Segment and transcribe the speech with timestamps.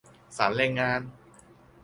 [0.37, 1.01] ศาลแรงงาน?